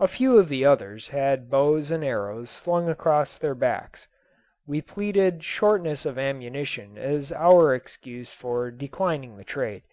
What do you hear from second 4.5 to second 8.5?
We pleaded shortness of ammunition as our excuse